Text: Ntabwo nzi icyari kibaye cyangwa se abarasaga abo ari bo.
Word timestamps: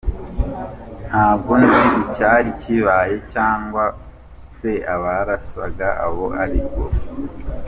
Ntabwo 1.07 1.51
nzi 1.61 1.83
icyari 2.03 2.49
kibaye 2.59 3.15
cyangwa 3.33 3.83
se 4.55 4.71
abarasaga 4.93 5.87
abo 6.05 6.25
ari 6.43 6.59
bo. 6.71 6.85